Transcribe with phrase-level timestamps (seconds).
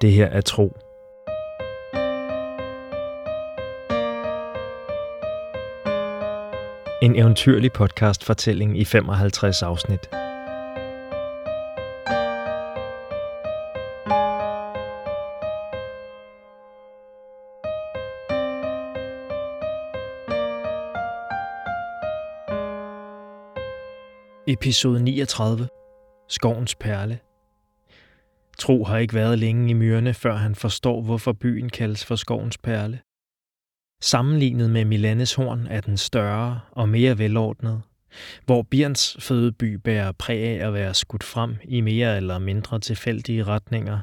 [0.00, 0.76] Det her er tro.
[7.02, 10.00] En eventyrlig podcast-fortælling i 55 afsnit.
[24.46, 25.68] Episode 39.
[26.28, 27.18] Skovens perle.
[28.58, 32.58] Tro har ikke været længe i myrerne, før han forstår, hvorfor byen kaldes for skovens
[32.58, 33.00] perle.
[34.02, 37.82] Sammenlignet med Milanes horn er den større og mere velordnet,
[38.46, 43.44] hvor Birns fødeby bærer præg af at være skudt frem i mere eller mindre tilfældige
[43.44, 43.98] retninger,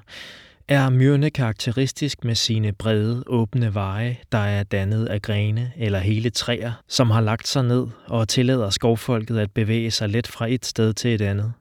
[0.68, 6.30] er myrne karakteristisk med sine brede, åbne veje, der er dannet af grene eller hele
[6.30, 10.66] træer, som har lagt sig ned og tillader skovfolket at bevæge sig let fra et
[10.66, 11.54] sted til et andet.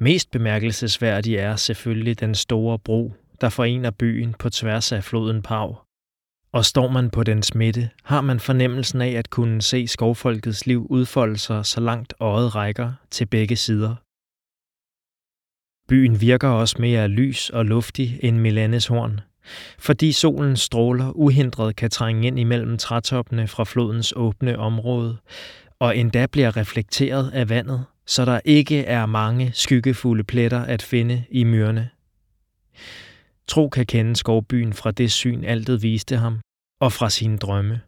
[0.00, 5.76] Mest bemærkelsesværdig er selvfølgelig den store bro, der forener byen på tværs af floden Pau.
[6.52, 10.86] Og står man på dens midte, har man fornemmelsen af at kunne se skovfolkets liv
[10.90, 13.94] udfolde sig så langt øjet rækker til begge sider.
[15.88, 19.20] Byen virker også mere lys og luftig end Milanes horn,
[19.78, 25.16] fordi solens stråler uhindret kan trænge ind imellem trætoppene fra flodens åbne område,
[25.78, 31.24] og endda bliver reflekteret af vandet, så der ikke er mange skyggefulde pletter at finde
[31.30, 31.90] i myrerne.
[33.48, 36.40] Tro kan kende skovbyen fra det syn, altet viste ham,
[36.80, 37.80] og fra sine drømme.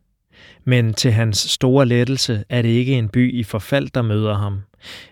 [0.65, 4.61] Men til hans store lettelse er det ikke en by i forfald, der møder ham.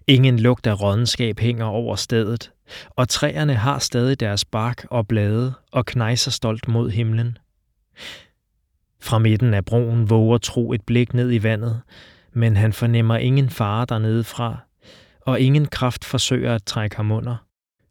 [0.07, 2.53] Ingen lugt af rådenskab hænger over stedet,
[2.91, 7.39] og træerne har stadig deres bark og blade og knejser stolt mod himlen.
[9.01, 11.81] Fra midten af broen våger Tro et blik ned i vandet,
[12.33, 14.66] men han fornemmer ingen fare dernede fra,
[15.27, 17.37] og ingen kraft forsøger at trække ham under.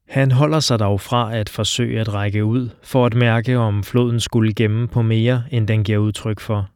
[0.08, 4.20] Han holder sig dog fra at forsøge at række ud, for at mærke, om floden
[4.20, 6.70] skulle gemme på mere, end den giver udtryk for.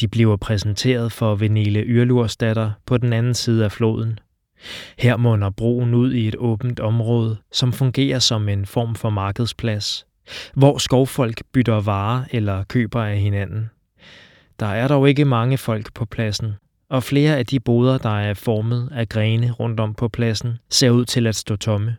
[0.00, 4.18] De bliver præsenteret for Venele Yrlursdatter på den anden side af floden.
[4.98, 10.06] Her munder broen ud i et åbent område, som fungerer som en form for markedsplads,
[10.54, 13.70] hvor skovfolk bytter varer eller køber af hinanden.
[14.60, 16.54] Der er dog ikke mange folk på pladsen,
[16.94, 20.90] og flere af de boder, der er formet af grene rundt om på pladsen, ser
[20.90, 21.96] ud til at stå tomme.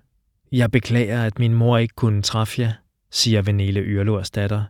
[0.51, 2.72] Jeg beklager, at min mor ikke kunne træffe jer,
[3.11, 4.63] siger Venele Yrlurs datter,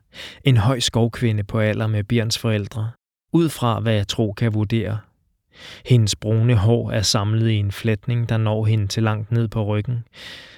[0.43, 2.91] en høj skovkvinde på alder med Bjørns forældre,
[3.33, 4.97] ud fra hvad jeg tro kan vurdere.
[5.85, 9.65] Hendes brune hår er samlet i en flætning, der når hende til langt ned på
[9.65, 10.03] ryggen,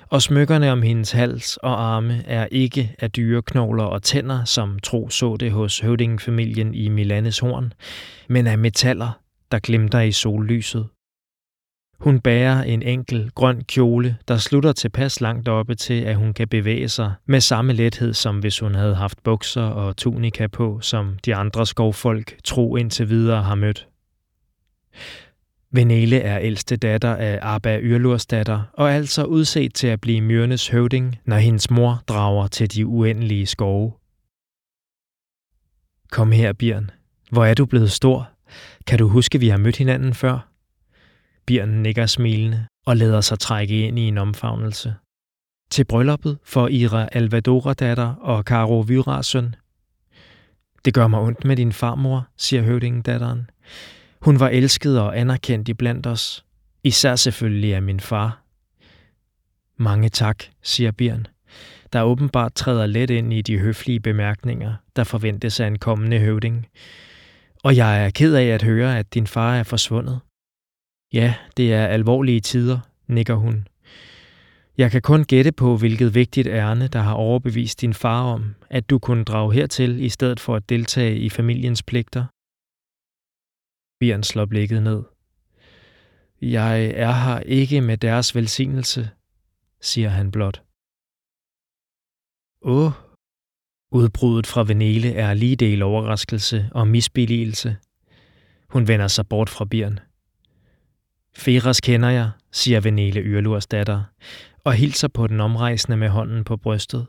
[0.09, 4.79] og smykkerne om hendes hals og arme er ikke af dyre knogler og tænder, som
[4.79, 7.73] tro så det hos høvdingefamilien i Milanes horn,
[8.27, 9.19] men af metaller,
[9.51, 10.87] der glimter i sollyset.
[11.99, 16.47] Hun bærer en enkel grøn kjole, der slutter tilpas langt oppe til, at hun kan
[16.47, 21.17] bevæge sig med samme lethed, som hvis hun havde haft bukser og tunika på, som
[21.25, 23.87] de andre skovfolk tro indtil videre har mødt.
[25.71, 30.67] Venele er ældste datter af Abba Yrlurs datter, og altså udset til at blive Myrnes
[30.67, 33.93] høvding, når hendes mor drager til de uendelige skove.
[36.11, 36.91] Kom her, Bjørn.
[37.31, 38.36] Hvor er du blevet stor?
[38.87, 40.51] Kan du huske, vi har mødt hinanden før?
[41.45, 44.95] Bjørn nikker smilende og lader sig trække ind i en omfavnelse.
[45.69, 49.55] Til brylluppet for Ira Alvadora-datter og Caro Vyras søn.
[50.85, 53.49] Det gør mig ondt med din farmor, siger høvdingen datteren.
[54.21, 56.45] Hun var elsket og anerkendt i blandt os.
[56.83, 58.43] Især selvfølgelig af min far.
[59.77, 61.27] Mange tak, siger Bjørn,
[61.93, 66.67] der åbenbart træder let ind i de høflige bemærkninger, der forventes af en kommende høvding.
[67.67, 70.19] Og jeg er ked af at høre, at din far er forsvundet.
[71.13, 73.67] Ja, det er alvorlige tider, nikker hun.
[74.77, 78.89] Jeg kan kun gætte på, hvilket vigtigt ærne, der har overbevist din far om, at
[78.89, 82.25] du kunne drage hertil i stedet for at deltage i familiens pligter.
[83.99, 85.03] Bjørn slår blikket ned.
[86.41, 89.09] Jeg er her ikke med deres velsignelse,
[89.81, 90.63] siger han blot.
[92.61, 93.06] Åh,
[93.91, 97.75] udbruddet fra Venele er lige del overraskelse og misbilligelse.
[98.69, 99.99] Hun vender sig bort fra bieren.
[101.37, 104.03] Feras kender jeg, siger Venele Yrlurs datter,
[104.63, 107.07] og hilser på den omrejsende med hånden på brystet.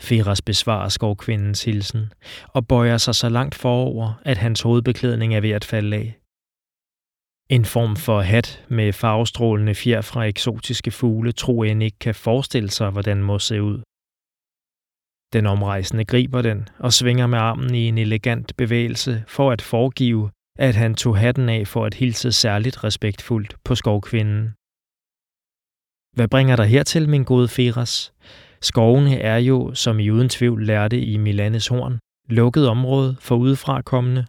[0.00, 2.12] Feras besvarer skovkvindens hilsen
[2.48, 6.18] og bøjer sig så langt forover, at hans hovedbeklædning er ved at falde af.
[7.48, 12.70] En form for hat med farvestrålende fjer fra eksotiske fugle tror jeg ikke kan forestille
[12.70, 13.82] sig, hvordan må se ud.
[15.32, 20.30] Den omrejsende griber den og svinger med armen i en elegant bevægelse for at foregive,
[20.58, 24.54] at han tog hatten af for at hilse særligt respektfuldt på skovkvinden.
[26.16, 28.12] Hvad bringer dig hertil, min gode Feras?
[28.60, 31.98] Skovene er jo, som I uden tvivl lærte i Milanes horn,
[32.28, 34.26] lukket område for udefra kommende.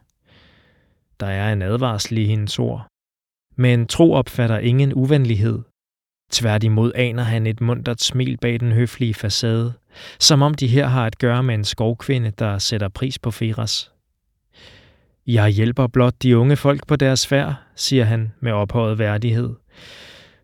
[1.19, 2.87] Der er en advarsel i hendes ord.
[3.55, 5.59] Men tro opfatter ingen uvenlighed.
[6.33, 9.73] Tværtimod aner han et mundret smil bag den høflige facade,
[10.19, 13.91] som om de her har at gøre med en skovkvinde, der sætter pris på Feras.
[15.27, 19.49] Jeg hjælper blot de unge folk på deres færd, siger han med ophøjet værdighed.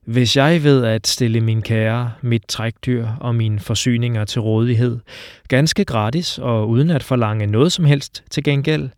[0.06, 5.00] Hvis jeg ved at stille min kære, mit trækdyr og mine forsyninger til rådighed,
[5.48, 8.90] ganske gratis og uden at forlange noget som helst til gengæld,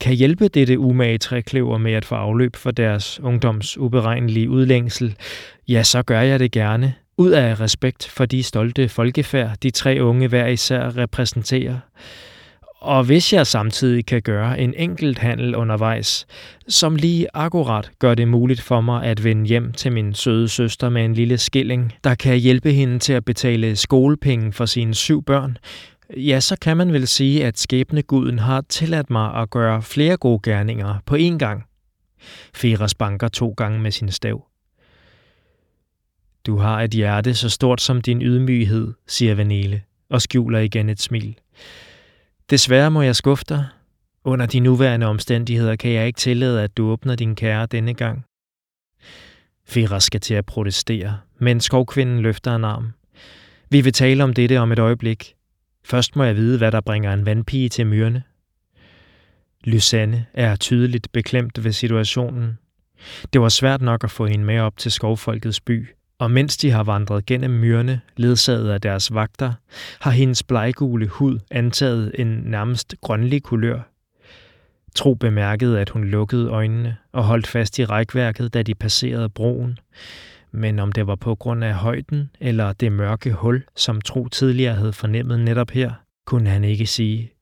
[0.00, 5.16] kan hjælpe dette umage trækløver med at få afløb for deres ungdoms uberegnelige udlængsel,
[5.68, 9.98] ja, så gør jeg det gerne, ud af respekt for de stolte folkefærd, de tre
[10.00, 11.78] unge hver især repræsenterer.
[12.80, 16.26] Og hvis jeg samtidig kan gøre en enkelt handel undervejs,
[16.68, 20.88] som lige akkurat gør det muligt for mig at vende hjem til min søde søster
[20.88, 25.22] med en lille skilling, der kan hjælpe hende til at betale skolepenge for sine syv
[25.24, 25.58] børn,
[26.16, 30.40] ja, så kan man vel sige, at skæbneguden har tilladt mig at gøre flere gode
[30.42, 31.64] gerninger på én gang.
[32.54, 34.46] Feras banker to gange med sin stav.
[36.46, 41.00] Du har et hjerte så stort som din ydmyghed, siger Vanille, og skjuler igen et
[41.00, 41.38] smil.
[42.50, 43.66] Desværre må jeg skuffe dig.
[44.24, 48.24] Under de nuværende omstændigheder kan jeg ikke tillade, at du åbner din kære denne gang.
[49.68, 52.92] Fira skal til at protestere, men skovkvinden løfter en arm.
[53.70, 55.35] Vi vil tale om dette om et øjeblik.
[55.86, 58.22] Først må jeg vide, hvad der bringer en vandpige til myrene.
[59.64, 62.58] Lysanne er tydeligt beklemt ved situationen.
[63.32, 65.88] Det var svært nok at få hende med op til skovfolkets by,
[66.18, 69.52] og mens de har vandret gennem myrene, ledsaget af deres vagter,
[70.00, 73.80] har hendes bleggule hud antaget en nærmest grønlig kulør.
[74.94, 79.78] Tro bemærkede, at hun lukkede øjnene og holdt fast i rækværket, da de passerede broen.
[80.52, 84.74] Men om det var på grund af højden eller det mørke hul, som Tro tidligere
[84.74, 85.92] havde fornemmet netop her,
[86.26, 87.32] kunne han ikke sige.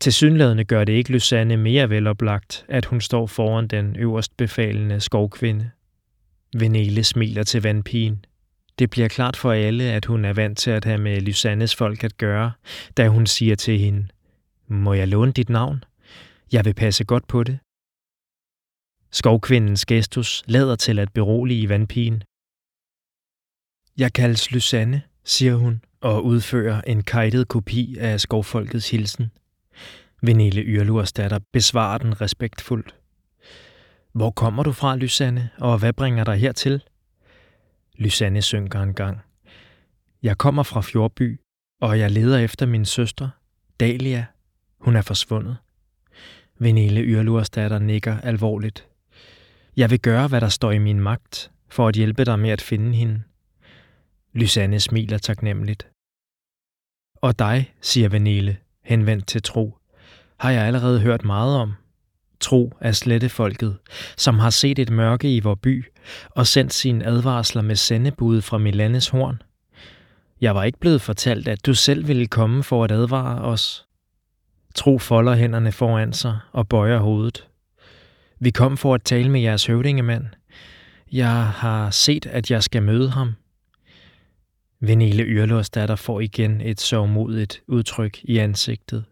[0.00, 5.00] Til synlædende gør det ikke Lysanne mere veloplagt, at hun står foran den øverst befalende
[5.00, 5.70] skovkvinde.
[6.58, 8.24] Venele smiler til vandpigen.
[8.78, 12.04] Det bliver klart for alle, at hun er vant til at have med Lysannes folk
[12.04, 12.52] at gøre,
[12.96, 14.08] da hun siger til hende,
[14.68, 15.84] Må jeg låne dit navn?
[16.52, 17.58] Jeg vil passe godt på det.
[19.12, 22.22] Skovkvindens gestus lader til at berolige vandpigen.
[23.98, 29.30] Jeg kaldes Lysanne, siger hun, og udfører en kajtet kopi af skovfolkets hilsen.
[30.22, 32.94] Venille Yrlurs datter besvarer den respektfuldt.
[34.12, 36.82] Hvor kommer du fra, Lysanne, og hvad bringer dig hertil?
[37.96, 39.20] Lysanne synker en gang.
[40.22, 41.40] Jeg kommer fra Fjordby,
[41.80, 43.28] og jeg leder efter min søster,
[43.80, 44.26] Dalia.
[44.78, 45.56] Hun er forsvundet.
[46.58, 48.88] Venille Yrlurs datter nikker alvorligt.
[49.76, 52.60] Jeg vil gøre, hvad der står i min magt, for at hjælpe dig med at
[52.60, 53.22] finde hende.
[54.32, 55.88] Lysanne smiler taknemmeligt.
[57.16, 59.78] Og dig, siger Vanille, henvendt til Tro,
[60.38, 61.74] har jeg allerede hørt meget om
[62.42, 63.76] tro er slettefolket,
[64.16, 65.84] som har set et mørke i vor by
[66.30, 69.42] og sendt sine advarsler med sendebud fra Milanes horn.
[70.40, 73.86] Jeg var ikke blevet fortalt, at du selv ville komme for at advare os.
[74.74, 77.48] Tro folder hænderne foran sig og bøjer hovedet.
[78.44, 80.26] Vi kom for at tale med jeres høvdingemand.
[81.12, 83.32] Jeg har set, at jeg skal møde ham.
[84.80, 89.04] Venile Yrlås datter får igen et sørgmodigt udtryk i ansigtet.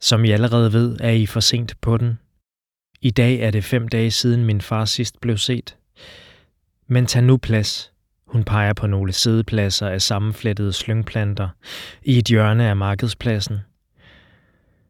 [0.00, 2.18] Som I allerede ved, er I for sent på den.
[3.00, 5.76] I dag er det fem dage siden min far sidst blev set.
[6.86, 7.92] Men tag nu plads.
[8.26, 11.48] Hun peger på nogle sædepladser af sammenflettede slyngplanter
[12.02, 13.58] i et hjørne af markedspladsen.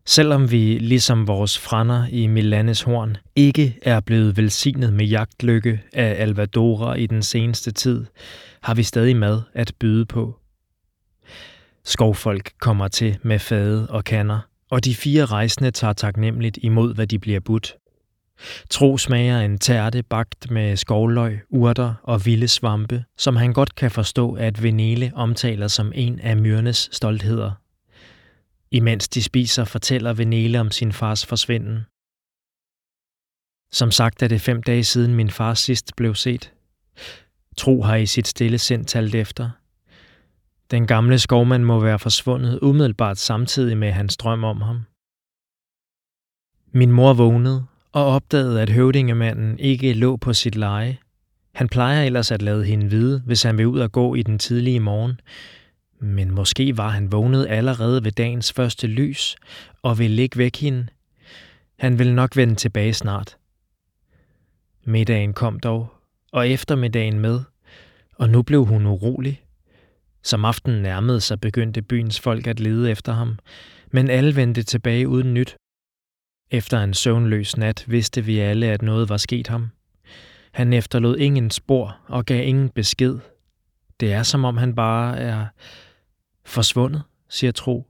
[0.07, 6.17] Selvom vi, ligesom vores frænder i Milanes horn, ikke er blevet velsignet med jagtlykke af
[6.19, 8.07] Alvadora i den seneste tid,
[8.63, 10.39] har vi stadig mad at byde på.
[11.85, 14.41] Skovfolk kommer til med fade og kander–
[14.75, 17.77] og de fire rejsende tager taknemmeligt imod, hvad de bliver budt.
[18.71, 23.91] Tro smager en tærte bagt med skovløg, urter og vilde svampe, som han godt kan
[23.91, 27.64] forstå, at Venele omtaler som en af myrnes stoltheder.
[28.79, 31.77] Imens de spiser, fortæller Venele om sin fars forsvinden.
[33.73, 36.53] Som sagt er det fem dage siden min far sidst blev set.
[37.57, 39.51] Tro har i sit stille sind talt efter–
[40.71, 44.81] den gamle skovmand må være forsvundet umiddelbart samtidig med hans drøm om ham.
[46.73, 50.99] Min mor vågnede og opdagede, at høvdingemanden ikke lå på sit leje.
[51.55, 54.39] Han plejer ellers at lade hende vide, hvis han vil ud og gå i den
[54.39, 55.21] tidlige morgen.
[56.05, 59.37] Men måske var han vågnet allerede ved dagens første lys
[59.83, 60.87] og ville ikke væk hende.
[61.79, 63.37] Han ville nok vende tilbage snart.
[64.85, 65.93] Middagen kom dog,
[66.33, 67.41] og eftermiddagen med–
[68.19, 69.43] Og nu blev hun urolig.
[70.23, 73.39] Som aftenen nærmede sig, begyndte byens folk at lede efter ham,
[73.93, 75.57] men alle vendte tilbage uden nyt.
[76.51, 79.71] Efter en søvnløs nat vidste vi alle, at noget var sket ham.
[80.53, 83.19] Han efterlod ingen spor og gav ingen besked.
[84.01, 85.47] Det er som om han bare er
[86.47, 87.87] forsvundet, siger Tro,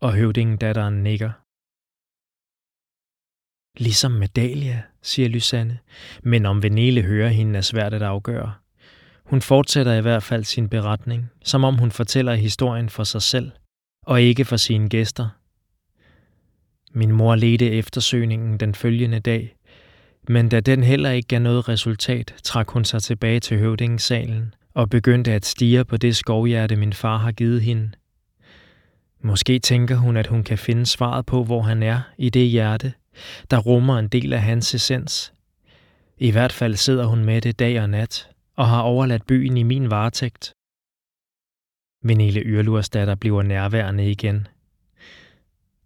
[0.00, 1.30] og høvdingen datteren nikker.
[3.82, 5.78] Ligesom med Dahlia, siger Lysanne,
[6.22, 8.54] men om Venele hører hende er svært at afgøre.
[9.24, 13.50] Hun fortsætter i hvert fald sin beretning, som om hun fortæller historien for sig selv,
[14.06, 15.28] og ikke for sine gæster.
[16.92, 19.56] Min mor ledte eftersøgningen den følgende dag,
[20.28, 24.90] men da den heller ikke gav noget resultat, trak hun sig tilbage til høvdingssalen og
[24.90, 27.90] begyndte at stige på det skovhjerte, min far har givet hende.
[29.22, 32.92] Måske tænker hun, at hun kan finde svaret på, hvor han er i det hjerte,
[33.50, 35.32] der rummer en del af hans essens.
[36.18, 39.62] I hvert fald sidder hun med det dag og nat, og har overladt byen i
[39.62, 40.52] min varetægt.
[42.02, 44.46] Venele Yrlurs datter bliver nærværende igen.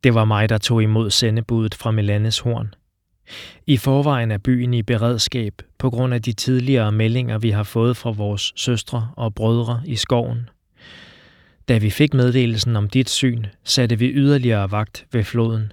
[0.05, 2.75] Det var mig, der tog imod sendebuddet fra Melanes horn.
[3.67, 7.97] I forvejen er byen i beredskab på grund af de tidligere meldinger, vi har fået
[7.97, 10.49] fra vores søstre og brødre i skoven.
[11.69, 15.73] Da vi fik meddelelsen om dit syn, satte vi yderligere vagt ved floden.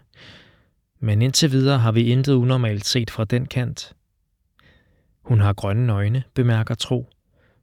[1.00, 3.94] Men indtil videre har vi intet unormalt set fra den kant.
[5.26, 7.10] Hun har grønne øjne, bemærker Tro,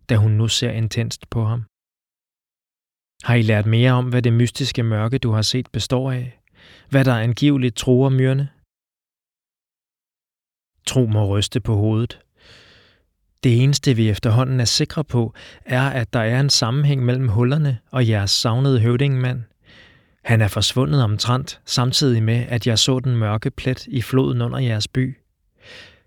[0.08, 1.64] da hun nu ser intenst på ham.
[3.22, 6.40] Har I lært mere om, hvad det mystiske mørke, du har set, består af?
[6.90, 8.48] Hvad der angiveligt truer myrne?
[10.88, 12.18] Tro må ryste på hovedet.
[13.44, 17.78] Det eneste, vi efterhånden er sikre på, er, at der er en sammenhæng mellem hullerne
[17.90, 19.42] og jeres savnede høvdingmand.
[20.24, 24.58] Han er forsvundet omtrent, samtidig med, at jeg så den mørke plet i floden under
[24.58, 25.16] jeres by.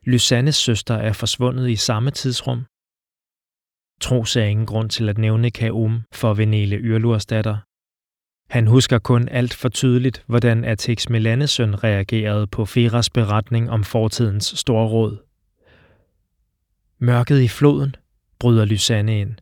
[0.03, 2.65] Lysannes søster er forsvundet i samme tidsrum.
[4.01, 7.57] Tro ser ingen grund til at nævne Kaum for Venele Yrlurs datter.
[8.51, 14.53] Han husker kun alt for tydeligt, hvordan Atex Melanesøn reagerede på Feras beretning om fortidens
[14.55, 15.17] storråd.
[16.99, 17.95] Mørket i floden,
[18.39, 19.35] bryder Lysanne ind.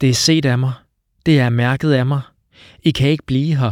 [0.00, 0.72] Det er set af mig.
[1.26, 2.20] Det er mærket af mig.
[2.82, 3.70] I kan ikke blive her.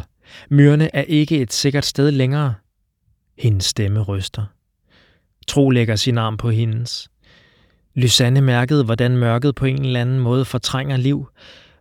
[0.48, 2.54] Myrne er ikke et sikkert sted længere.
[3.38, 4.44] Hendes stemme ryster.
[5.48, 7.10] Tro lægger sin arm på hendes.
[7.94, 11.28] Lysanne mærkede, hvordan mørket på en eller anden måde fortrænger liv,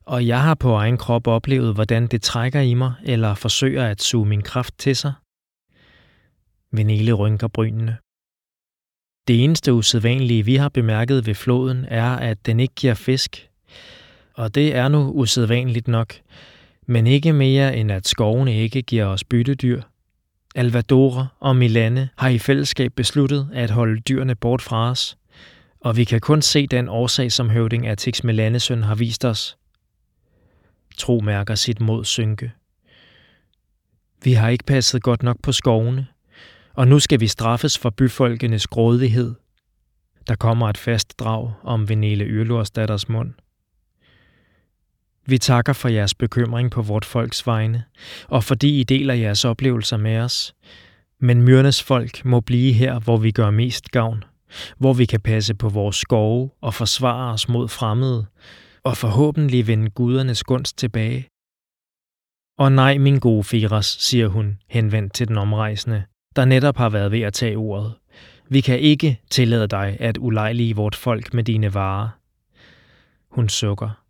[0.10, 4.01] og jeg har på egen krop oplevet, hvordan det trækker i mig eller forsøger at
[4.01, 5.13] suge min kraft til sig.
[6.72, 7.98] Venele rynker brynene.
[9.28, 13.50] Det eneste usædvanlige, vi har bemærket ved floden, er, at den ikke giver fisk.
[14.34, 16.13] Og det er nu usædvanligt nok,
[16.88, 19.82] men ikke mere end at skovene ikke giver os byttedyr.
[20.56, 25.18] Alvadora og Milane har i fællesskab besluttet at holde dyrene bort fra os,
[25.80, 29.59] og vi kan kun se den årsag, som høvding Atix Melanesøn har vist os.
[31.00, 32.51] Tro mærker sit mod synke.
[34.24, 36.08] Vi har ikke passet godt nok på skovene,
[36.74, 39.36] og nu skal vi straffes for byfolkenes grådighed.
[40.27, 43.34] Der kommer et fast drag om Venele Yrlors datters mund.
[45.25, 47.84] Vi takker for jeres bekymring på vort folks vegne,
[48.27, 50.56] og fordi I deler jeres oplevelser med os.
[51.20, 54.24] Men myrnes folk må blive her, hvor vi gør mest gavn,
[54.77, 58.25] hvor vi kan passe på vores skove og forsvare os mod fremmede,
[58.83, 61.29] og forhåbentlig vende gudernes gunst tilbage.
[62.57, 66.03] Og nej, min gode Firas, siger hun, henvendt til den omrejsende,
[66.36, 67.93] der netop har været ved at tage ordet.
[68.50, 72.09] Vi kan ikke tillade dig at ulejlige vort folk med dine varer.
[73.29, 74.03] Hun sukker.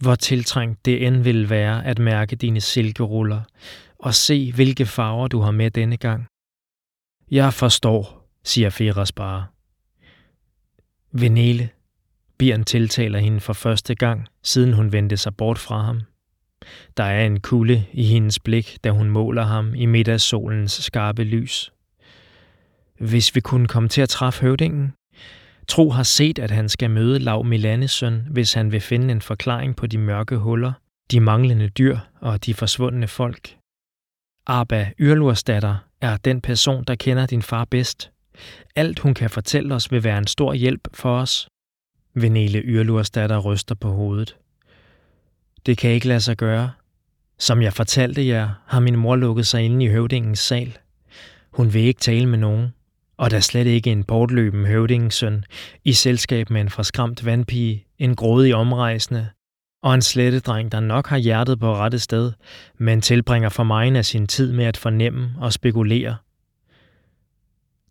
[0.00, 3.42] Hvor tiltrængt det end vil være at mærke dine silkeruller,
[3.98, 6.26] og se, hvilke farver du har med denne gang.
[7.30, 9.46] Jeg forstår, siger Feras bare.
[11.12, 11.68] Venele,
[12.40, 16.00] Bjørn tiltaler hende for første gang, siden hun vendte sig bort fra ham.
[16.96, 21.72] Der er en kulde i hendes blik, da hun måler ham i middagssolens skarpe lys.
[22.98, 24.92] Hvis vi kunne komme til at træffe høvdingen,
[25.68, 29.22] Tro har set, at han skal møde Lav Milanes søn, hvis han vil finde en
[29.22, 30.72] forklaring på de mørke huller,
[31.10, 33.56] de manglende dyr og de forsvundne folk.
[34.46, 38.10] Arba Yrlurs datter er den person, der kender din far bedst.
[38.76, 41.48] Alt hun kan fortælle os vil være en stor hjælp for os.
[42.14, 44.36] Venele Yrlurs datter ryster på hovedet.
[45.66, 46.70] Det kan ikke lade sig gøre.
[47.38, 50.78] Som jeg fortalte jer, har min mor lukket sig inde i høvdingens sal.
[51.50, 52.72] Hun vil ikke tale med nogen
[53.20, 55.44] og der slet ikke en bortløben høvdingens søn
[55.84, 59.28] i selskab med en forskræmt vandpige, en grådig omrejsende
[59.82, 62.32] og en slettedreng, der nok har hjertet på rette sted,
[62.78, 66.16] men tilbringer for mig af sin tid med at fornemme og spekulere.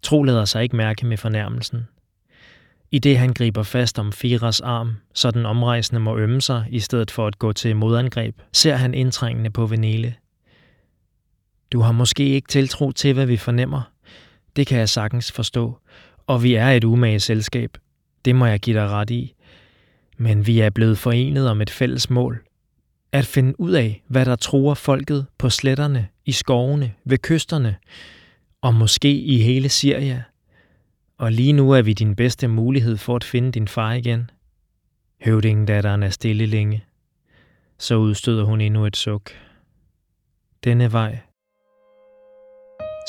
[0.01, 1.87] Tro lader sig ikke mærke med fornærmelsen.
[2.91, 6.79] I det han griber fast om Firas arm, så den omrejsende må ømme sig i
[6.79, 10.15] stedet for at gå til modangreb, ser han indtrængende på Venele.
[11.71, 13.81] Du har måske ikke tiltro til, hvad vi fornemmer.
[14.55, 15.77] Det kan jeg sagtens forstå.
[16.27, 17.77] Og vi er et umage selskab.
[18.25, 19.35] Det må jeg give dig ret i.
[20.17, 22.43] Men vi er blevet forenet om et fælles mål.
[23.11, 27.75] At finde ud af, hvad der truer folket på sletterne, i skovene, ved kysterne,
[28.61, 30.23] og måske i hele Syria.
[31.19, 34.29] Og lige nu er vi din bedste mulighed for at finde din far igen.
[35.25, 36.83] Høvdingen datteren er stille længe.
[37.77, 39.31] Så udstøder hun endnu et suk.
[40.63, 41.19] Denne vej.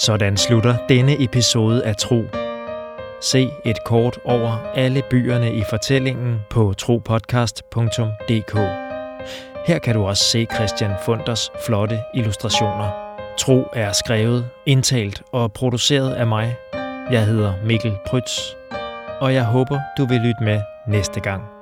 [0.00, 2.22] Sådan slutter denne episode af Tro.
[3.22, 8.54] Se et kort over alle byerne i fortællingen på tropodcast.dk.
[9.66, 12.90] Her kan du også se Christian Funders flotte illustrationer.
[13.38, 16.56] Tro er skrevet, indtalt og produceret af mig.
[17.10, 18.38] Jeg hedder Mikkel Prytz,
[19.20, 21.59] og jeg håber, du vil lytte med næste gang.